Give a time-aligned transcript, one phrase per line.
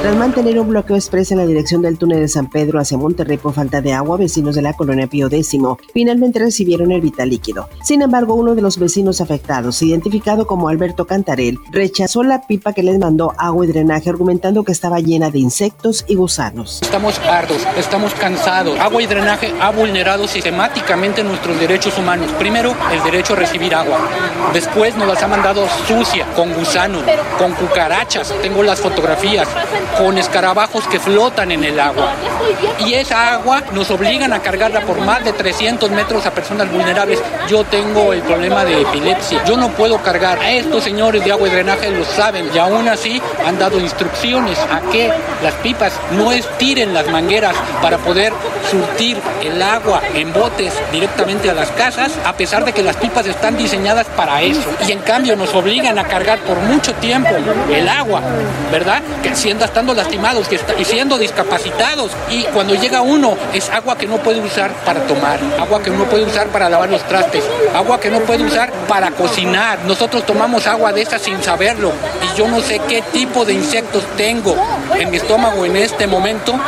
[0.00, 3.36] Tras mantener un bloqueo expreso en la dirección del túnel de San Pedro hacia Monterrey
[3.36, 5.56] por falta de agua, vecinos de la colonia Pío X
[5.92, 7.68] finalmente recibieron el vital líquido.
[7.82, 12.84] Sin embargo, uno de los vecinos afectados, identificado como Alberto Cantarel, rechazó la pipa que
[12.84, 16.78] les mandó agua y drenaje argumentando que estaba llena de insectos y gusanos.
[16.80, 18.78] Estamos hartos, estamos cansados.
[18.78, 22.30] Agua y drenaje ha vulnerado sistemáticamente nuestros derechos humanos.
[22.38, 23.98] Primero, el derecho a recibir agua.
[24.54, 27.02] Después nos las ha mandado sucia, con gusanos,
[27.36, 28.32] con cucarachas.
[28.42, 29.48] Tengo las fotografías
[29.96, 32.12] con escarabajos que flotan en el agua.
[32.84, 37.20] Y esa agua nos obligan a cargarla por más de 300 metros a personas vulnerables.
[37.48, 39.44] Yo tengo el problema de epilepsia.
[39.44, 40.38] Yo no puedo cargar.
[40.38, 44.58] A estos señores de agua y drenaje lo saben y aún así han dado instrucciones
[44.58, 48.32] a que las pipas no estiren las mangueras para poder
[48.70, 53.26] surtir el agua en botes directamente a las casas, a pesar de que las pipas
[53.26, 54.68] están diseñadas para eso.
[54.86, 57.30] Y en cambio nos obligan a cargar por mucho tiempo
[57.72, 58.20] el agua,
[58.70, 59.02] ¿verdad?
[59.22, 62.10] Que siendo hasta estando lastimados y siendo discapacitados.
[62.28, 66.02] Y cuando llega uno, es agua que no puede usar para tomar, agua que no
[66.06, 69.78] puede usar para lavar los trastes, agua que no puede usar para cocinar.
[69.86, 71.92] Nosotros tomamos agua de esa sin saberlo.
[72.24, 74.56] Y yo no sé qué tipo de insectos tengo
[74.96, 76.58] en mi estómago en este momento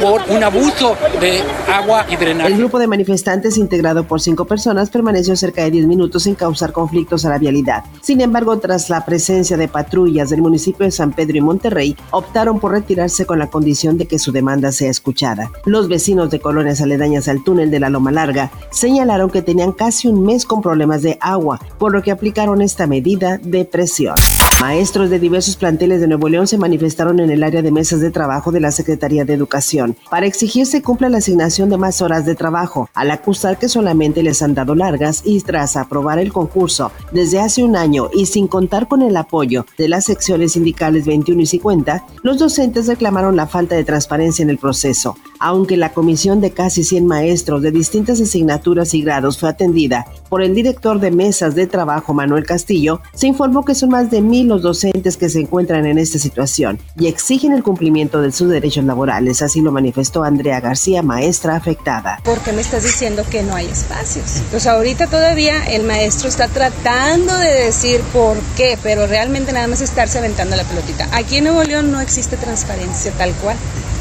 [0.00, 2.50] por un abuso de agua y drenaje.
[2.50, 6.72] El grupo de manifestantes integrado por cinco personas permaneció cerca de 10 minutos sin causar
[6.72, 7.84] conflictos a la vialidad.
[8.00, 12.60] Sin embargo, tras la presencia de patrullas del municipio de San Pedro y Monterrey, optaron
[12.60, 15.50] por retirarse con la condición de que su demanda sea escuchada.
[15.66, 20.08] Los vecinos de colonias aledañas al túnel de la Loma Larga señalaron que tenían casi
[20.08, 24.14] un mes con problemas de agua, por lo que aplicaron esta medida de presión.
[24.60, 28.10] Maestros de diversos planteles de Nuevo León se manifestaron en el área de mesas de
[28.10, 32.26] trabajo de la Secretaría de Educación para exigir se cumpla la asignación de más horas
[32.26, 36.92] de trabajo, al acusar que solamente les han dado largas y tras aprobar el concurso
[37.10, 41.40] desde hace un año y sin contar con el apoyo de las secciones sindicales 21
[41.40, 45.16] y 50, los docentes reclamaron la falta de transparencia en el proceso.
[45.42, 50.42] Aunque la comisión de casi 100 maestros de distintas asignaturas y grados fue atendida por
[50.42, 54.48] el director de mesas de trabajo Manuel Castillo, se informó que son más de mil
[54.48, 58.84] los docentes que se encuentran en esta situación y exigen el cumplimiento de sus derechos
[58.84, 59.40] laborales.
[59.40, 62.20] Así lo manifestó Andrea García, maestra afectada.
[62.22, 64.42] ¿Por qué me estás diciendo que no hay espacios?
[64.50, 69.80] Pues ahorita todavía el maestro está tratando de decir por qué, pero realmente nada más
[69.80, 71.08] estarse aventando la pelotita.
[71.12, 73.56] Aquí en Nuevo León no existe transparencia tal cual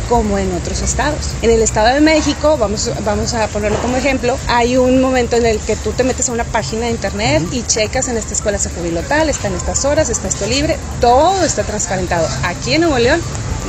[0.09, 1.29] como en otros estados.
[1.41, 5.45] En el Estado de México, vamos, vamos a ponerlo como ejemplo, hay un momento en
[5.45, 8.57] el que tú te metes a una página de internet y checas en esta escuela
[8.57, 12.27] se jubiló tal, está en estas horas, está esto libre, todo está transparentado.
[12.43, 13.21] Aquí en Nuevo León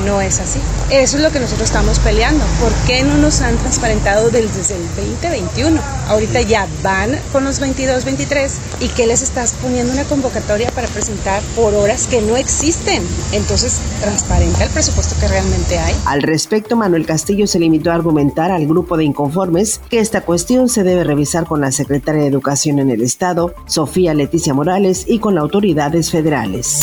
[0.05, 0.61] no es así.
[0.91, 2.45] Eso es lo que nosotros estamos peleando.
[2.61, 5.81] ¿Por qué no nos han transparentado desde el 2021?
[6.09, 10.89] Ahorita ya van con los 22, 23 y que les estás poniendo una convocatoria para
[10.89, 13.03] presentar por horas que no existen.
[13.33, 15.95] Entonces, transparente el presupuesto que realmente hay.
[16.07, 20.69] Al respecto, Manuel Castillo se limitó a argumentar al grupo de inconformes que esta cuestión
[20.69, 25.19] se debe revisar con la secretaria de Educación en el Estado, Sofía Leticia Morales, y
[25.19, 26.81] con las autoridades federales.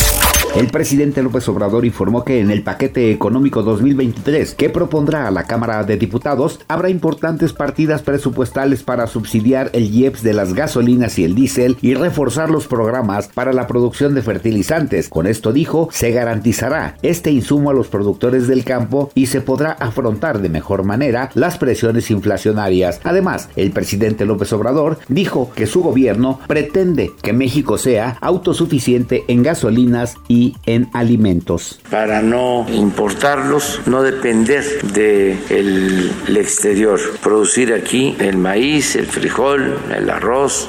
[0.58, 5.44] El presidente López Obrador informó que en el paquete económico 2023 que propondrá a la
[5.44, 11.22] Cámara de Diputados habrá importantes partidas presupuestales para subsidiar el IEPS de las gasolinas y
[11.22, 15.08] el diésel y reforzar los programas para la producción de fertilizantes.
[15.08, 19.70] Con esto dijo, se garantizará este insumo a los productores del campo y se podrá
[19.70, 23.00] afrontar de mejor manera las presiones inflacionarias.
[23.04, 29.44] Además, el presidente López Obrador dijo que su gobierno pretende que México sea autosuficiente en
[29.44, 31.80] gasolinas y en alimentos.
[31.90, 40.10] Para no importarlos, no depender del el exterior, producir aquí el maíz, el frijol, el
[40.10, 40.68] arroz.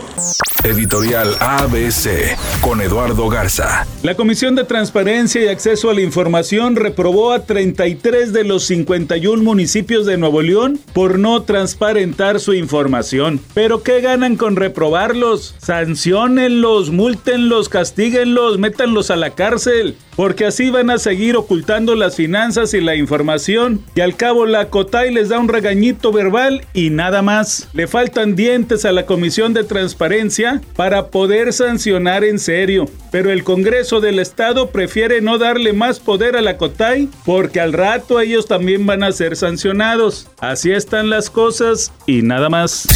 [0.64, 3.88] Editorial ABC con Eduardo Garza.
[4.04, 9.42] La Comisión de Transparencia y Acceso a la Información reprobó a 33 de los 51
[9.42, 13.40] municipios de Nuevo León por no transparentar su información.
[13.54, 15.56] ¿Pero qué ganan con reprobarlos?
[15.60, 22.18] Sancionenlos, multenlos, castíguenlos, métanlos a la cárcel cárcel porque así van a seguir ocultando las
[22.18, 26.90] finanzas y la información y al cabo la COTAI les da un regañito verbal y
[26.90, 27.70] nada más.
[27.72, 33.46] Le faltan dientes a la Comisión de Transparencia para poder sancionar en serio, pero el
[33.46, 38.46] Congreso del Estado prefiere no darle más poder a la COTAI porque al rato ellos
[38.46, 40.28] también van a ser sancionados.
[40.42, 42.90] Así están las cosas y nada más.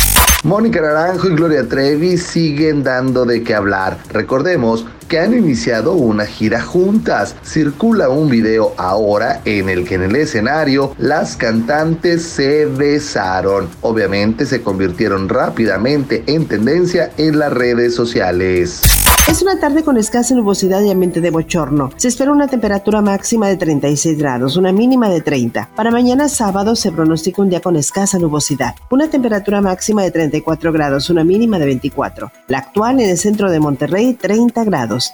[0.44, 3.98] Mónica Naranjo y Gloria Trevi siguen dando de qué hablar.
[4.12, 7.13] Recordemos que han iniciado una gira juntas.
[7.44, 13.70] Circula un video ahora en el que en el escenario las cantantes se besaron.
[13.82, 18.82] Obviamente se convirtieron rápidamente en tendencia en las redes sociales.
[19.30, 21.92] Es una tarde con escasa nubosidad y ambiente de bochorno.
[21.98, 25.70] Se espera una temperatura máxima de 36 grados, una mínima de 30.
[25.76, 28.76] Para mañana sábado se pronostica un día con escasa nubosidad.
[28.90, 32.32] Una temperatura máxima de 34 grados, una mínima de 24.
[32.48, 35.14] La actual en el centro de Monterrey, 30 grados.